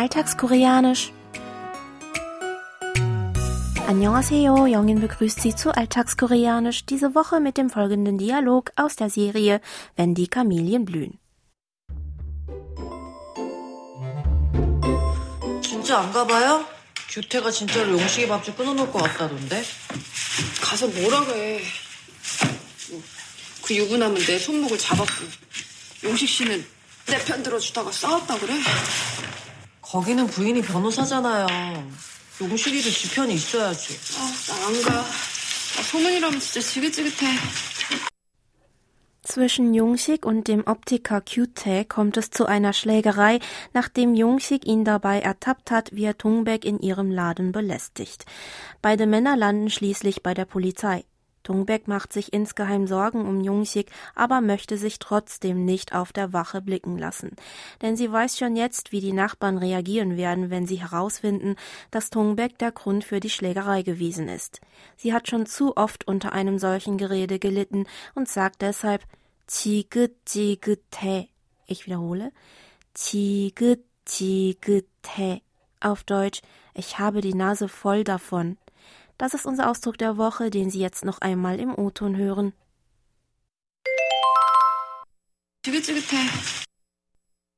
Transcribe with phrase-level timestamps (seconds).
[0.00, 1.12] Alltagskoreanisch.
[3.86, 9.60] Annyeonghaseyo, Jongin begrüßt Sie zu Alltagskoreanisch, diese Woche mit dem folgenden Dialog aus der Serie
[9.96, 11.18] Wenn die Kamelien blühen.
[15.62, 16.64] 진짜 안 가봐요?
[17.10, 19.62] 규태가 진짜로 용식이 밥집 끊어놓을 것 같다던데?
[20.60, 21.60] 가서 뭐라 그래.
[22.90, 23.02] 뭐,
[23.62, 25.12] 그 유부남은 내 손목을 잡았고
[26.04, 26.64] 용식 씨는
[27.06, 28.54] 내 편 들어주다가 싸웠다 그래?
[29.90, 31.46] 거기는 부인이 변호사잖아요.
[32.40, 33.98] 용식이도 지 편이 있어야지.
[34.18, 35.00] 아, 나 안 가.
[35.00, 37.26] 아, 소문이라면 진짜 지긋지긋해.
[39.22, 43.40] Zwischen Jungsik und dem Optiker Kyute kommt es zu einer Schlägerei,
[43.74, 48.24] nachdem Jungsik ihn dabei ertappt hat, wie er Tungbek in ihrem Laden belästigt.
[48.82, 51.04] Beide Männer landen schließlich bei der Polizei.
[51.43, 56.61] Tungbeck macht sich insgeheim Sorgen um Jungchik, aber möchte sich trotzdem nicht auf der Wache
[56.61, 57.35] blicken lassen.
[57.81, 61.55] Denn sie weiß schon jetzt, wie die Nachbarn reagieren werden, wenn sie herausfinden,
[61.89, 64.61] dass Tungbeck der Grund für die Schlägerei gewesen ist.
[64.95, 67.85] Sie hat schon zu oft unter einem solchen Gerede gelitten
[68.15, 69.03] und sagt deshalb
[69.47, 71.27] Zige, Zige, Tä.
[71.67, 72.31] Ich wiederhole.
[72.93, 75.41] Zige, Zige, Tä.
[75.81, 76.41] Auf Deutsch,
[76.73, 78.57] ich habe die Nase voll davon.
[79.20, 82.52] Das ist unser Ausdruck der Woche, den Sie jetzt noch einmal im O-Ton hören.
[85.66, 86.16] 지긋지긋해.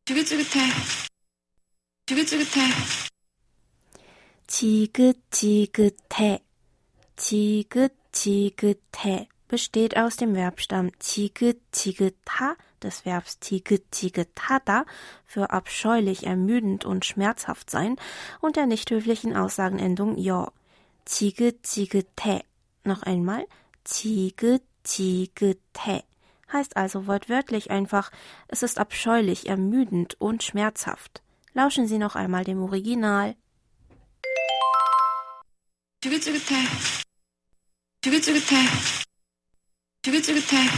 [0.06, 0.60] 지긋지긋해.
[2.06, 2.60] 지긋지긋해.
[4.46, 6.40] 지긋지긋해.
[7.16, 14.84] 지긋지긋해 besteht aus dem Verbstamm 지긋지긋하 des Verbs 지긋지긋하다
[15.24, 17.96] für abscheulich, ermüdend und schmerzhaft sein
[18.40, 20.52] und der nicht höflichen Aussagenendung 여.
[21.04, 22.42] 지긋지긋해.
[22.84, 23.46] Noch einmal.
[23.84, 25.56] 지긋지긋해.
[26.52, 28.10] Heißt also wortwörtlich einfach,
[28.48, 31.22] es ist abscheulich, ermüdend und schmerzhaft.
[31.52, 33.36] Lauschen Sie noch einmal dem Original.
[36.02, 36.60] 지긋지긋해.
[38.04, 38.68] 지긋지긋해.
[40.04, 40.68] 지긋지긋해.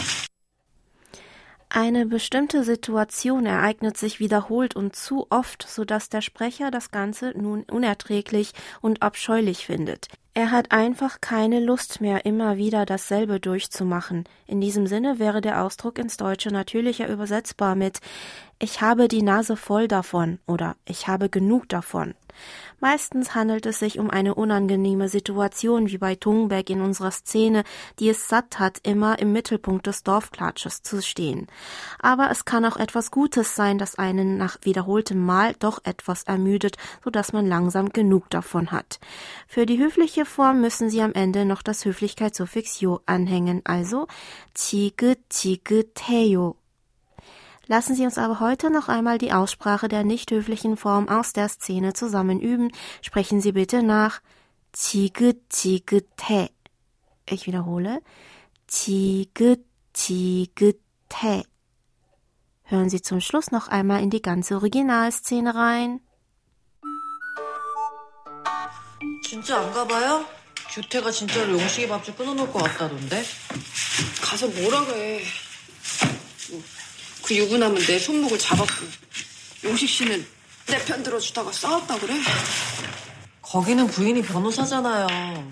[1.77, 7.63] Eine bestimmte Situation ereignet sich wiederholt und zu oft, sodass der Sprecher das Ganze nun
[7.63, 10.07] unerträglich und abscheulich findet.
[10.37, 14.25] Er hat einfach keine Lust mehr, immer wieder dasselbe durchzumachen.
[14.47, 18.01] In diesem Sinne wäre der Ausdruck ins Deutsche natürlicher übersetzbar mit
[18.59, 22.15] Ich habe die Nase voll davon oder Ich habe genug davon.
[22.79, 27.63] Meistens handelt es sich um eine unangenehme Situation wie bei Tungbeck in unserer Szene,
[27.99, 31.47] die es satt hat, immer im Mittelpunkt des Dorfklatsches zu stehen.
[31.99, 36.77] Aber es kann auch etwas Gutes sein, das einen nach wiederholtem Mal doch etwas ermüdet,
[37.03, 38.99] so dass man langsam genug davon hat.
[39.47, 44.08] Für die höfliche Form müssen Sie am Ende noch das Höflichkeitssuffix yo anhängen, also
[44.54, 46.56] 지긋 지긋해요.
[47.66, 51.48] Lassen Sie uns aber heute noch einmal die Aussprache der nicht höflichen Form aus der
[51.48, 52.72] Szene zusammen üben.
[53.00, 54.20] Sprechen Sie bitte nach
[54.72, 56.50] 지긋지긋해.
[57.28, 58.00] Ich wiederhole.
[58.66, 61.44] 지긋지긋해.
[62.64, 66.00] Hören Sie zum Schluss noch einmal in die ganze Originalszene rein.
[69.27, 70.27] 진짜 안 가봐요?
[70.71, 73.25] 규태가 진짜로 용식이 밥집 끊어놓을 것 같다던데?
[74.21, 75.23] 가서 뭐라 그래.
[76.49, 76.63] 뭐,
[77.23, 78.85] 그 유부남은 내 손목을 잡았고
[79.63, 80.25] 용식 씨는
[80.67, 82.15] 내 편 들어주다가 싸웠다 그래?
[83.41, 85.51] 거기는 부인이 변호사잖아요.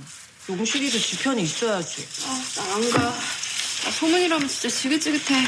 [0.50, 2.08] 용식이도 지 편이 있어야지.
[2.26, 3.08] 아, 나 안 가.
[3.08, 5.48] 아, 소문이라면 진짜 지긋지긋해.